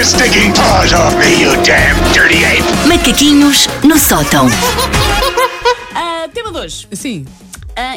your 0.00 0.06
stinking 0.06 0.50
paws 0.54 0.94
off 0.94 1.14
me, 1.18 1.42
you 1.42 1.52
damn 1.62 1.94
dirty 2.14 2.42
ape! 2.42 2.64
Macaquinhos 2.88 3.68
no 3.84 3.98
sótão. 3.98 4.46
Ah, 5.94 6.26
tema 6.32 6.50
2. 6.50 6.88
Sim. 6.92 7.26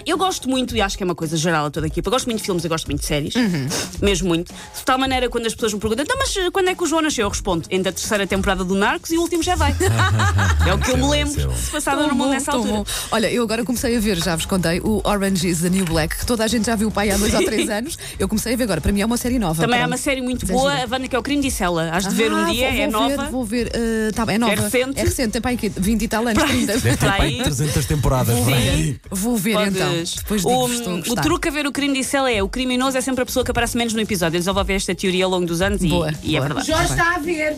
Eu 0.05 0.17
gosto 0.17 0.49
muito, 0.49 0.75
e 0.75 0.81
acho 0.81 0.97
que 0.97 1.03
é 1.03 1.05
uma 1.05 1.15
coisa 1.15 1.35
geral 1.37 1.65
a 1.65 1.71
toda 1.71 1.85
a 1.85 1.87
equipa, 1.87 2.09
gosto 2.09 2.25
muito 2.25 2.39
de 2.39 2.45
filmes 2.45 2.63
e 2.65 2.67
gosto 2.67 2.85
muito 2.87 3.01
de 3.01 3.05
séries. 3.07 3.35
Uhum. 3.35 3.67
Mesmo 4.01 4.27
muito. 4.27 4.51
De 4.53 4.83
tal 4.85 4.97
maneira, 4.97 5.29
quando 5.29 5.45
as 5.45 5.53
pessoas 5.53 5.73
me 5.73 5.79
perguntam, 5.79 6.03
então, 6.03 6.17
mas 6.17 6.33
quando 6.51 6.69
é 6.69 6.75
que 6.75 6.83
o 6.83 6.87
João 6.87 7.01
nasceu? 7.01 7.23
Eu 7.25 7.29
respondo, 7.29 7.67
entre 7.69 7.89
a 7.89 7.91
terceira 7.93 8.27
temporada 8.27 8.63
do 8.63 8.75
Narcos 8.75 9.11
e 9.11 9.17
o 9.17 9.21
último 9.21 9.41
já 9.43 9.55
vai. 9.55 9.73
é 10.67 10.73
o 10.73 10.77
que 10.79 10.91
eu 10.91 10.97
me 10.97 11.07
lembro 11.09 11.53
se 11.55 11.71
passava 11.71 12.07
no 12.07 12.15
mundo 12.15 12.31
nessa 12.31 12.51
altura. 12.51 12.73
bom. 12.73 12.85
Olha, 13.11 13.31
eu 13.31 13.43
agora 13.43 13.63
comecei 13.63 13.95
a 13.95 13.99
ver, 13.99 14.17
já 14.17 14.35
vos 14.35 14.45
contei, 14.45 14.79
o 14.81 15.01
Orange 15.03 15.47
is 15.47 15.61
the 15.61 15.69
New 15.69 15.85
Black, 15.85 16.17
que 16.17 16.25
toda 16.25 16.43
a 16.43 16.47
gente 16.47 16.65
já 16.65 16.75
viu 16.75 16.87
o 16.89 16.91
pai 16.91 17.11
há 17.11 17.17
dois 17.17 17.33
ou 17.33 17.43
três 17.45 17.69
anos. 17.69 17.97
Eu 18.19 18.27
comecei 18.27 18.53
a 18.53 18.57
ver 18.57 18.63
agora. 18.63 18.81
Para 18.81 18.91
mim 18.91 19.01
é 19.01 19.05
uma 19.05 19.17
série 19.17 19.39
nova. 19.39 19.61
Também 19.61 19.77
é 19.77 19.79
pronto. 19.81 19.91
uma 19.91 19.97
série 19.97 20.21
muito 20.21 20.45
é 20.45 20.53
boa, 20.53 20.73
a 20.73 20.85
Wanda, 20.89 21.07
que 21.07 21.15
é 21.15 21.19
o 21.19 21.23
crime 21.23 21.41
disse 21.41 21.63
ela. 21.63 21.89
Has 21.91 22.07
de 22.07 22.15
ver 22.15 22.31
um 22.31 22.35
Ah, 22.37 22.49
dia, 22.49 22.69
vou, 22.69 22.79
é 22.79 22.89
vou 22.89 22.91
nova. 22.91 23.23
Ver, 23.23 23.31
vou 23.31 23.45
ver. 23.45 23.71
eh, 23.73 24.11
tá 24.13 24.25
bem, 24.25 24.35
é 24.35 24.39
nova. 24.39 24.55
recente? 24.55 24.99
É 24.99 25.03
recente, 25.03 25.39
tem 25.39 25.57
quê? 25.57 25.71
20 25.75 26.01
e 26.01 26.07
tal 26.07 26.27
anos, 26.27 26.43
30. 26.43 26.65
Deve 26.67 26.81
ter 26.81 26.97
Para 26.97 27.11
para 27.13 27.23
aí. 27.23 27.35
aí 27.37 27.43
300 27.43 27.85
temporadas, 27.85 28.35
é? 28.37 28.95
Vou 29.09 29.37
ver 29.37 29.57
Então. 29.67 29.93
Depois 30.17 30.43
o, 30.45 31.11
o 31.11 31.15
truque 31.15 31.47
a 31.47 31.51
ver 31.51 31.65
o 31.67 31.71
crime 31.71 31.93
disse 31.93 32.15
ela 32.15 32.31
é: 32.31 32.41
o 32.43 32.49
criminoso 32.49 32.97
é 32.97 33.01
sempre 33.01 33.23
a 33.23 33.25
pessoa 33.25 33.43
que 33.43 33.51
aparece 33.51 33.77
menos 33.77 33.93
no 33.93 34.01
episódio. 34.01 34.37
Eu 34.37 34.41
desenvolvi 34.41 34.73
esta 34.73 34.93
teoria 34.95 35.25
ao 35.25 35.31
longo 35.31 35.45
dos 35.45 35.61
anos 35.61 35.83
e- 35.83 35.87
Boa, 35.87 36.11
e, 36.23 36.35
é 36.35 36.39
boa. 36.39 36.47
verdade. 36.47 36.67
Já 36.67 36.83
está 36.83 37.15
a 37.15 37.19
ver. 37.19 37.57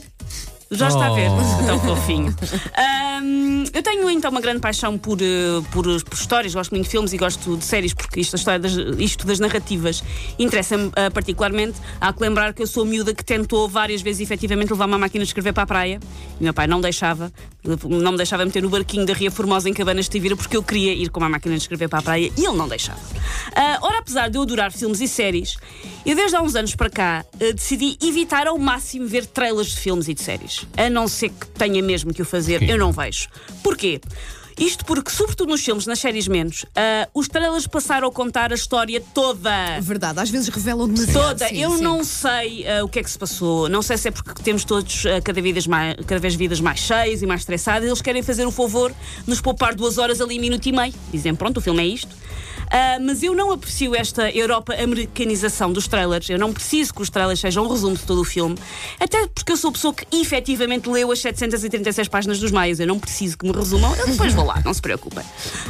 Já 0.72 0.88
está 0.88 1.08
a 1.08 1.14
ver, 1.14 1.30
Oh. 1.30 1.66
tão 1.66 1.80
fofinho. 1.80 2.36
Ahm, 2.76 3.64
eu 3.74 3.84
tenho 3.84 4.10
então 4.10 4.32
uma 4.32 4.42
grande 4.42 4.60
paixão 4.60 4.98
por, 4.98 5.20
eh, 5.22 5.62
por, 5.72 5.86
por 6.04 6.14
histórias, 6.14 6.54
gosto 6.54 6.72
muito 6.72 6.86
de 6.86 6.90
filmes 6.90 7.14
e 7.14 7.18
gosto 7.18 7.56
de 7.58 7.64
séries, 7.64 7.94
porque 7.94 8.20
isto, 8.20 8.36
a 8.36 8.38
história 8.40 8.60
das, 8.60 8.74
isto 9.00 9.26
das 9.28 9.40
narrativas 9.40 10.04
interessa-me 10.40 10.92
ah, 10.96 11.12
particularmente. 11.12 11.80
Há 12.02 12.12
que 12.14 12.22
lembrar 12.22 12.54
que 12.54 12.62
eu 12.62 12.68
sou 12.68 12.84
a 12.84 12.86
miúda 12.86 13.14
que 13.14 13.24
tentou 13.24 13.68
várias 13.70 14.02
vezes 14.02 14.22
efetivamente 14.22 14.72
levar 14.72 14.86
uma 14.86 14.98
máquina 14.98 15.24
de 15.24 15.30
escrever 15.30 15.54
para 15.54 15.64
a 15.64 15.68
praia 15.68 16.00
e 16.40 16.44
meu 16.44 16.54
pai 16.54 16.68
não 16.68 16.82
deixava, 16.82 17.32
não 17.64 18.12
me 18.12 18.18
deixava 18.18 18.46
meter 18.46 18.62
no 18.64 18.70
barquinho 18.70 19.06
da 19.06 19.14
Ria 19.14 19.32
Formosa 19.32 19.70
em 19.70 19.74
Cabanas 19.74 20.06
de 20.06 20.12
Tivira 20.12 20.36
porque 20.36 20.58
eu 20.58 20.64
queria 20.64 20.94
ir 20.94 21.10
com 21.10 21.20
uma 21.20 21.30
máquina 21.30 21.56
de 21.56 21.62
escrever 21.62 21.88
para 21.90 22.00
a 22.00 22.02
praia 22.02 22.32
e 22.38 22.46
ele 22.46 22.58
não 22.58 22.68
deixava. 22.68 23.00
Ah, 23.56 23.80
ora, 23.82 24.00
apesar 24.00 24.30
de 24.30 24.38
eu 24.38 24.42
adorar 24.42 24.72
filmes 24.72 25.00
e 25.00 25.08
séries, 25.08 25.58
eu 26.06 26.16
desde 26.16 26.36
há 26.36 26.42
uns 26.42 26.56
anos 26.56 26.76
para 26.76 26.90
cá 26.90 27.26
ah, 27.34 27.54
decidi 27.54 27.98
evitar 28.02 28.48
ao 28.48 28.58
máximo 28.58 29.08
ver 29.08 29.26
trailers 29.26 29.70
de 29.70 29.80
filmes 29.80 30.08
e 30.08 30.14
de 30.14 30.22
séries. 30.22 30.55
A 30.78 30.90
não 30.90 31.08
ser 31.08 31.30
que 31.30 31.48
tenha 31.48 31.82
mesmo 31.82 32.14
que 32.14 32.22
o 32.22 32.26
fazer, 32.26 32.62
eu 32.70 32.78
não 32.78 32.92
vejo. 32.92 33.28
Porquê? 33.64 34.00
Isto 34.58 34.86
porque, 34.86 35.12
sobretudo 35.12 35.50
nos 35.50 35.64
filmes, 35.64 35.86
nas 35.86 36.00
séries 36.00 36.30
menos, 36.30 36.66
ah, 36.76 37.10
os 37.14 37.28
trailers 37.28 37.68
passaram 37.68 38.08
a 38.08 38.12
contar 38.12 38.54
a 38.54 38.56
história 38.56 39.02
toda. 39.14 39.52
Verdade, 39.82 40.20
às 40.22 40.30
vezes 40.30 40.48
revelam 40.48 40.88
demasiado. 40.88 41.28
Toda. 41.28 41.48
sim, 41.50 41.62
eu 41.62 41.72
sim. 41.72 41.84
não 41.84 42.04
sei 42.06 42.66
ah, 42.66 42.84
o 42.84 42.88
que 42.88 43.00
é 43.00 43.04
que 43.04 43.10
se 43.12 43.20
passou. 43.20 43.68
Não 43.68 43.82
sei 43.82 43.98
se 43.98 44.08
é 44.08 44.12
porque 44.12 44.42
temos 44.42 44.64
todos 44.64 45.06
ah, 45.08 45.22
cada, 45.22 45.42
vez 45.42 45.68
mais, 45.68 45.98
cada 46.08 46.22
vez 46.22 46.36
vidas 46.36 46.62
mais 46.62 46.80
cheias 46.80 47.22
e 47.22 47.26
mais 47.26 47.42
estressadas. 47.42 47.86
Eles 47.86 48.02
querem 48.02 48.24
fazer 48.24 48.46
o 48.46 48.52
favor 48.52 48.92
de 48.92 49.30
nos 49.30 49.42
poupar 49.42 49.76
duas 49.76 49.98
horas 49.98 50.22
ali, 50.22 50.40
minuto 50.40 50.66
e 50.66 50.72
meio. 50.72 50.94
Dizem, 51.12 51.36
pronto, 51.36 51.58
o 51.58 51.62
filme 51.62 51.84
é 51.84 51.88
isto. 51.88 52.16
Ah, 52.72 52.98
mas 53.02 53.24
eu 53.24 53.34
não 53.36 53.52
aprecio 53.52 53.96
esta 53.96 54.30
Europa-americanização 54.32 55.72
dos 55.72 55.88
trailers. 55.88 56.30
Eu 56.30 56.40
não 56.40 56.54
preciso 56.54 56.94
que 56.94 57.02
os 57.02 57.10
trailers 57.10 57.40
sejam 57.40 57.66
um 57.66 57.70
resumo 57.70 57.96
de 57.96 58.04
todo 58.04 58.22
o 58.22 58.24
filme. 58.24 58.56
Até 59.00 59.28
porque 59.28 59.52
eu 59.52 59.58
sou 59.58 59.70
a 59.70 59.74
pessoa 59.74 59.94
que 59.94 60.06
efetivamente 60.16 60.90
leu 60.90 61.12
as 61.12 61.20
736 61.20 62.08
páginas 62.08 62.40
dos 62.40 62.52
Maias. 62.52 62.80
Eu 62.80 62.88
não 62.88 63.00
preciso 63.00 63.38
que 63.38 63.46
me 63.46 63.52
resumam. 63.52 63.94
Eu 63.96 64.08
depois 64.08 64.34
vou 64.34 64.46
lá, 64.46 64.62
não 64.64 64.74
se 64.74 64.82
preocupem. 64.82 65.24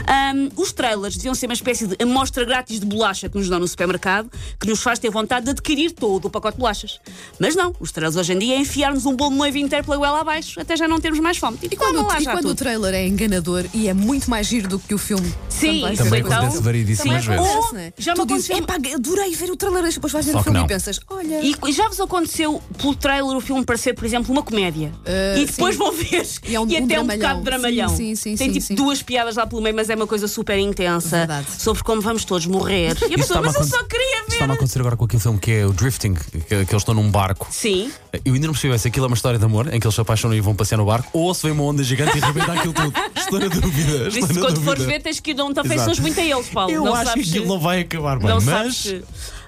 Ahm, 0.07 0.49
os 0.55 0.71
trailers 0.71 1.15
deviam 1.15 1.35
ser 1.35 1.45
uma 1.47 1.53
espécie 1.53 1.87
de 1.87 1.95
amostra 2.01 2.43
grátis 2.45 2.79
de 2.79 2.85
bolacha 2.85 3.29
que 3.29 3.37
nos 3.37 3.49
dão 3.49 3.59
no 3.59 3.67
supermercado, 3.67 4.29
que 4.59 4.67
nos 4.67 4.81
faz 4.81 4.99
ter 4.99 5.09
vontade 5.09 5.45
de 5.45 5.51
adquirir 5.51 5.91
todo 5.91 6.25
o 6.25 6.29
pacote 6.29 6.55
de 6.55 6.59
bolachas. 6.59 6.99
Mas 7.39 7.55
não, 7.55 7.73
os 7.79 7.91
trailers 7.91 8.15
hoje 8.15 8.33
em 8.33 8.39
dia 8.39 8.55
é 8.55 8.59
enfiar-nos 8.59 9.05
um 9.05 9.15
bolo 9.15 9.31
de 9.31 9.37
noivo 9.37 9.57
inteiro 9.57 9.83
pela 9.85 9.97
goela 9.97 10.21
abaixo, 10.21 10.59
até 10.59 10.75
já 10.75 10.87
não 10.87 10.99
termos 10.99 11.19
mais 11.19 11.37
fome. 11.37 11.57
E 11.61 11.75
quando, 11.75 11.95
Toma 11.97 12.07
lá 12.13 12.19
e 12.21 12.25
quando 12.25 12.49
o 12.49 12.55
trailer 12.55 12.93
é 12.93 13.07
enganador 13.07 13.65
e 13.73 13.87
é 13.87 13.93
muito 13.93 14.29
mais 14.29 14.47
giro 14.47 14.67
do 14.67 14.79
que 14.79 14.93
o 14.93 14.97
filme. 14.97 15.31
Sim, 15.49 15.81
também, 15.81 15.93
isso 15.93 16.03
Também 16.03 16.19
então- 16.21 16.49
acontece 16.93 17.07
variedíssimas 17.07 17.23
Sim. 17.23 17.29
vezes. 17.29 17.45
Ou- 17.55 17.65
Ou, 17.67 17.73
né? 17.73 17.93
já 17.97 18.11
me 18.13 18.17
tu 18.19 18.25
dizes, 18.27 18.49
aconteceu- 18.51 18.77
"Epá, 18.77 18.95
adorei 18.95 19.35
ver 19.35 19.51
o 19.51 19.55
trailer, 19.55 19.93
depois 19.93 20.13
vais 20.13 20.25
ver 20.25 20.31
Só 20.31 20.37
o 20.37 20.41
que 20.41 20.43
filme 20.45 20.59
não. 20.59 20.65
e 20.65 20.69
pensas, 20.69 20.99
olha. 21.09 21.41
E, 21.43 21.71
já 21.71 21.87
vos 21.87 21.99
aconteceu 21.99 22.61
pelo 22.77 22.95
trailer 22.95 23.35
o 23.35 23.41
filme 23.41 23.65
parecer, 23.65 23.93
por 23.93 24.05
exemplo, 24.05 24.31
uma 24.31 24.43
comédia? 24.43 24.91
Uh, 25.05 25.39
e 25.39 25.45
depois 25.45 25.75
sim. 25.75 25.79
vão 25.79 25.91
ver 25.91 26.25
E 26.47 26.55
é 26.55 26.59
um- 26.59 26.63
até 26.65 26.79
um 26.79 26.83
um 26.83 26.87
dramalhão. 26.87 27.17
bocado 27.17 27.41
dramalhão. 27.41 27.89
Sim, 27.89 27.95
sim, 27.95 28.15
sim, 28.15 28.35
Tem 28.35 28.47
sim, 28.47 28.53
tipo 28.53 28.65
sim. 28.65 28.75
duas 28.75 29.01
piadas 29.01 29.35
lá 29.35 29.45
pelo 29.47 29.61
meio, 29.61 29.75
mas 29.75 29.89
é 29.89 29.95
uma 29.95 30.07
coisa 30.07 30.27
super 30.27 30.57
intensa 30.57 31.17
Verdade. 31.17 31.47
sobre 31.57 31.83
como 31.83 32.01
vamos 32.01 32.25
todos 32.25 32.45
morrer. 32.47 32.95
E 33.09 33.13
a 33.13 33.17
pessoa, 33.17 33.41
mas 33.41 33.55
eu 33.55 33.61
aconte- 33.61 33.75
só 33.75 33.83
queria 33.83 34.23
ver. 34.23 34.24
Está-me 34.45 34.51
a 34.53 34.55
acontecer 34.55 34.79
agora 34.79 34.95
com 34.95 35.05
aquele 35.05 35.21
filme 35.21 35.39
que 35.39 35.51
é 35.51 35.65
o 35.65 35.73
Drifting, 35.73 36.13
que, 36.13 36.39
que 36.41 36.53
eles 36.55 36.71
estão 36.73 36.93
num 36.93 37.09
barco. 37.09 37.47
Sim. 37.49 37.91
Eu 38.23 38.33
ainda 38.35 38.45
não 38.47 38.53
percebi 38.53 38.77
se 38.77 38.87
aquilo 38.87 39.05
é 39.05 39.07
uma 39.07 39.15
história 39.15 39.39
de 39.39 39.45
amor, 39.45 39.73
em 39.73 39.79
que 39.79 39.87
eles 39.87 39.95
se 39.95 40.01
apaixonam 40.01 40.35
e 40.37 40.41
vão 40.41 40.55
passear 40.55 40.77
no 40.77 40.85
barco, 40.85 41.09
ou 41.13 41.33
se 41.33 41.43
vem 41.43 41.51
uma 41.51 41.63
onda 41.63 41.83
gigante 41.83 42.17
e 42.17 42.23
arrebenta 42.23 42.53
aquilo 42.53 42.73
tudo. 42.73 42.93
Estou 43.17 43.39
na 43.39 43.47
dúvida. 43.47 43.97
Por 43.97 44.07
Estou 44.07 44.19
isso, 44.19 44.33
na 44.33 44.41
quando 44.41 44.53
dúvida. 44.55 44.61
fores 44.61 44.83
ver, 44.85 45.01
tens 45.01 45.19
que 45.19 45.31
ir 45.31 45.33
não 45.33 45.51
te 45.53 45.59
afeições 45.59 45.97
Exato. 45.97 46.01
muito 46.03 46.19
a 46.19 46.23
eles, 46.23 46.49
Paulo. 46.49 46.71
Eu 46.71 46.83
não 46.83 46.93
acho 46.93 47.13
que 47.13 47.19
aquilo 47.21 47.47
não 47.47 47.59
vai 47.59 47.79
acabar 47.81 48.19
bem, 48.19 48.27
Não 48.27 48.41
mas. 48.41 48.81
que- 48.83 49.03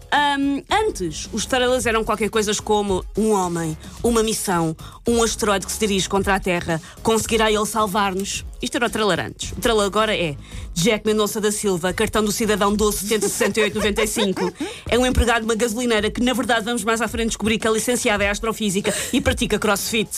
Ahm, 0.10 0.64
antes, 0.72 1.28
os 1.34 1.46
trailers 1.46 1.86
eram 1.86 2.02
qualquer 2.02 2.30
coisa 2.30 2.54
como 2.64 3.04
um 3.18 3.32
homem, 3.34 3.78
uma 4.02 4.24
missão, 4.24 4.74
um 5.06 5.22
asteroide 5.22 5.66
que 5.66 5.72
se 5.72 5.80
dirige 5.80 6.08
contra 6.08 6.36
a 6.36 6.40
Terra, 6.40 6.82
conseguirá 7.04 7.52
ele 7.52 7.66
salvar-nos. 7.66 8.46
Isto 8.62 8.76
era 8.76 8.88
o 8.88 8.90
trailer 8.90 9.20
antes. 9.20 9.52
O 9.52 9.56
trailer 9.56 9.86
agora 9.86 10.16
é 10.16 10.36
Jack 10.74 11.06
Mendonça 11.06 11.42
da 11.42 11.52
Silva, 11.52 11.92
cartão 11.92 12.24
do 12.24 12.32
cidadão 12.32 12.74
12 12.74 13.00
70 13.00 13.30
68 13.30 13.76
95. 13.76 14.54
É 14.88 14.98
um 14.98 15.06
empregado 15.06 15.40
de 15.40 15.46
uma 15.46 15.56
gasolineira 15.56 16.12
que, 16.12 16.22
na 16.22 16.34
verdade, 16.34 16.66
vamos 16.66 16.84
mais 16.84 17.02
à 17.02 17.08
frente 17.08 17.30
descobrir 17.30 17.58
que 17.58 17.68
é 17.68 17.72
licenciado 17.72 18.24
em 18.24 18.28
astrofísica 18.28 18.94
e 19.12 19.20
pratica 19.20 19.58
crossfit. 19.58 20.10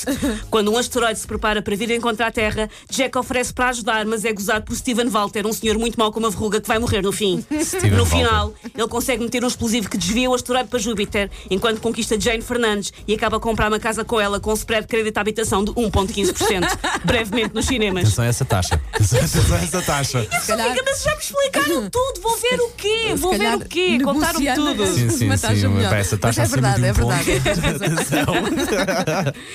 Quando 0.49 0.71
um 0.71 0.77
asteroide 0.77 1.19
se 1.19 1.25
prepara 1.25 1.61
para 1.61 1.75
vir 1.75 1.91
encontrar 1.91 2.27
a 2.27 2.31
Terra, 2.31 2.69
Jack 2.89 3.17
oferece 3.17 3.53
para 3.53 3.69
ajudar, 3.69 4.05
mas 4.05 4.25
é 4.25 4.33
gozado 4.33 4.65
por 4.65 4.75
Steven 4.75 5.07
Walter, 5.07 5.47
um 5.47 5.53
senhor 5.53 5.77
muito 5.77 5.97
mau 5.97 6.11
com 6.11 6.19
uma 6.19 6.29
verruga 6.29 6.59
que 6.59 6.67
vai 6.67 6.77
morrer 6.77 7.01
no 7.01 7.11
fim. 7.11 7.43
Steven 7.63 7.91
no 7.91 8.03
Walter. 8.03 8.17
final, 8.17 8.53
ele 8.75 8.87
consegue 8.87 9.23
meter 9.23 9.43
um 9.43 9.47
explosivo 9.47 9.89
que 9.89 9.97
desvia 9.97 10.29
o 10.29 10.33
asteroide 10.33 10.69
para 10.69 10.79
Júpiter, 10.79 11.29
enquanto 11.49 11.79
conquista 11.79 12.19
Jane 12.19 12.41
Fernandes 12.41 12.91
e 13.07 13.13
acaba 13.13 13.37
a 13.37 13.39
comprar 13.39 13.69
uma 13.69 13.79
casa 13.79 14.03
com 14.03 14.19
ela 14.19 14.39
com 14.39 14.51
um 14.51 14.55
spread 14.55 14.81
de 14.81 14.87
crédito 14.87 15.17
à 15.17 15.21
habitação 15.21 15.63
de 15.63 15.71
1,15%, 15.71 16.67
brevemente 17.05 17.55
nos 17.55 17.65
cinemas. 17.65 18.09
A 18.29 18.31
essa 18.31 18.45
taxa. 18.45 18.79
A 18.93 18.97
essa 19.63 19.81
taxa. 19.81 20.27
Se 20.39 20.45
calhar- 20.47 20.75
mas 20.85 21.01
já 21.01 21.15
me 21.15 21.17
explicaram 21.19 21.89
tudo, 21.89 22.21
vou 22.21 22.37
ver 22.37 22.61
o 22.61 22.69
quê? 22.77 23.13
Vou 23.17 23.35
ver 23.35 23.55
o 23.55 23.59
quê? 23.61 23.99
Contaram-me 24.03 24.53
tudo. 24.53 24.85
Sim, 24.85 25.09
sim, 25.09 25.25
uma 25.25 25.35
sim, 25.35 25.47
taxa 25.47 25.67
melhor. 25.69 25.89
pá, 25.89 25.95
essa 25.97 26.15
taxa 26.15 26.41
Mas 26.41 26.53
é 26.53 26.55
acima 26.55 26.75
de 26.75 26.91
verdade, 26.93 27.31
um 27.31 27.35
é 27.39 27.73
verdade. 27.73 28.25
ponto. 28.25 29.39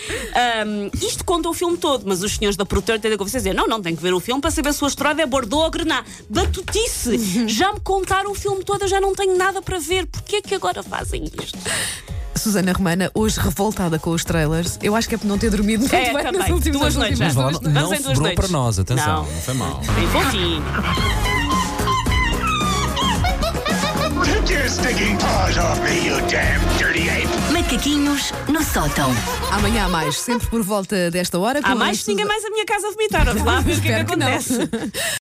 Um, 0.67 0.91
isto 1.07 1.25
conta 1.25 1.49
o 1.49 1.55
filme 1.55 1.77
todo, 1.77 2.03
mas 2.07 2.23
os 2.23 2.35
senhores 2.35 2.57
da 2.57 2.67
produtora 2.67 2.99
têm 2.99 3.13
que 3.13 3.17
vocês 3.19 3.45
dizer: 3.45 3.55
não, 3.55 3.69
não, 3.69 3.81
tem 3.81 3.95
que 3.95 4.03
ver 4.03 4.13
o 4.13 4.19
filme 4.19 4.41
para 4.41 4.51
saber 4.51 4.73
se 4.75 4.83
o 4.83 4.87
asteroide 4.87 5.21
é 5.21 5.27
Bordeaux 5.27 5.65
ou 5.65 5.71
Grená. 5.71 6.05
Batutice! 6.29 7.47
Já 7.49 7.73
me 7.73 7.79
contaram 7.81 8.33
o 8.33 8.35
filme 8.35 8.65
todo, 8.65 8.83
eu 8.83 8.89
já 8.89 9.01
não 9.01 9.15
tenho 9.15 9.37
nada 9.37 9.63
para 9.63 9.79
ver. 9.79 10.07
Porquê 10.07 10.43
que 10.43 10.55
agora 10.57 10.83
fazem 10.83 11.25
isto? 11.25 11.57
Susana 12.45 12.73
Romana, 12.73 13.11
hoje 13.15 13.41
revoltada 13.41 13.99
com 13.99 14.11
os 14.11 14.23
trailers, 14.23 14.79
eu 14.83 14.95
acho 14.95 15.09
que 15.09 15.15
é 15.15 15.19
por 15.19 15.27
não 15.27 15.39
ter 15.39 15.49
dormido 15.51 15.81
muito 15.81 15.95
É, 15.97 16.13
bem 16.13 16.13
nas 16.13 16.23
também. 16.25 16.53
últimas 16.53 16.79
Duas 16.79 16.95
nas 16.95 17.03
noites. 17.03 17.19
Mas 17.19 17.35
lá, 17.35 17.43
não. 17.53 17.53
Vamos 17.61 17.69
em 17.73 17.73
duas 17.73 18.03
sobrou 18.03 18.21
noites. 18.23 18.35
para 18.45 18.49
nós, 18.49 18.79
atenção. 18.79 19.07
Não. 19.25 19.33
Não 19.33 19.41
foi 19.41 19.55
mal. 19.55 19.81
Bem 19.97 20.07
fofinho. 20.09 20.63
Take 24.25 24.53
your 24.53 24.69
stinking 24.69 25.17
paws 25.19 25.57
off 25.59 25.81
me, 25.83 26.07
you 26.07 26.17
damn 26.29 26.61
dirty 26.79 27.09
ape! 27.09 27.29
Macaquinhos 27.53 28.33
no 28.49 28.63
sótão. 28.63 29.11
Amanhã 29.53 29.85
há 29.87 29.89
mais, 29.89 30.17
sempre 30.19 30.47
por 30.49 30.63
volta 30.63 31.11
desta 31.11 31.39
hora. 31.39 31.61
Há 31.61 31.73
com 31.73 31.79
mais 31.79 32.01
a 32.01 32.05
que 32.05 32.09
ninguém 32.11 32.25
Susa- 32.27 32.35
mais 32.35 32.45
a 32.45 32.51
minha 32.51 32.65
casa 32.67 32.89
a 32.89 32.91
vomitar. 32.91 33.25
Vamos 33.25 33.43
lá 33.45 33.61
ver 33.63 33.77
o 33.79 33.81
que 33.81 33.89
é 33.89 34.05
que 34.05 34.05
Espero 34.05 34.07
que 34.07 34.17
não. 34.17 34.27
acontece. 34.27 34.59